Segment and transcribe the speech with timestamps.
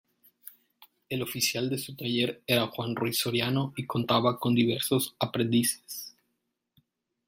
[1.09, 6.15] El oficial de su taller era Juan Ruiz Soriano y contaba con diversos aprendices.